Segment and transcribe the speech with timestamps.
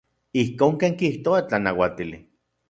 [0.43, 2.19] Ijkon ken kijtoa tlanauatili.